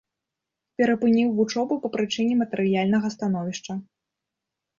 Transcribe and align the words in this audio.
Перапыніў 0.81 1.29
вучобу 1.39 1.73
па 1.83 1.91
прычыне 1.97 2.33
матэрыяльнага 2.41 3.07
становішча. 3.19 3.79